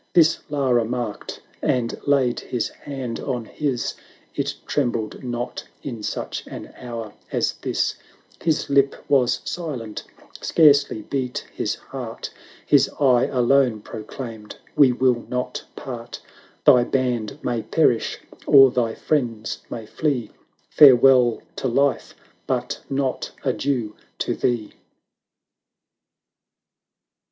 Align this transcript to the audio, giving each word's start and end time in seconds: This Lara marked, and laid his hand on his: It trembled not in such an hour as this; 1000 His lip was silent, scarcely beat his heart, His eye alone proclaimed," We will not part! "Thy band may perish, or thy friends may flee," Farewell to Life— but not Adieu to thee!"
This 0.15 0.39
Lara 0.49 0.83
marked, 0.83 1.41
and 1.61 1.95
laid 2.07 2.39
his 2.39 2.69
hand 2.69 3.19
on 3.19 3.45
his: 3.45 3.93
It 4.33 4.55
trembled 4.65 5.23
not 5.23 5.65
in 5.83 6.01
such 6.01 6.43
an 6.47 6.73
hour 6.75 7.13
as 7.31 7.53
this; 7.61 7.93
1000 8.39 8.43
His 8.43 8.67
lip 8.71 8.95
was 9.07 9.41
silent, 9.45 10.03
scarcely 10.41 11.03
beat 11.03 11.45
his 11.53 11.75
heart, 11.75 12.31
His 12.65 12.89
eye 12.99 13.25
alone 13.27 13.81
proclaimed," 13.81 14.55
We 14.75 14.91
will 14.91 15.23
not 15.29 15.65
part! 15.75 16.19
"Thy 16.65 16.83
band 16.83 17.37
may 17.43 17.61
perish, 17.61 18.17
or 18.47 18.71
thy 18.71 18.95
friends 18.95 19.61
may 19.69 19.85
flee," 19.85 20.31
Farewell 20.77 21.43
to 21.57 21.67
Life— 21.67 22.15
but 22.47 22.79
not 22.89 23.33
Adieu 23.45 23.95
to 24.17 24.33
thee!" 24.33 24.73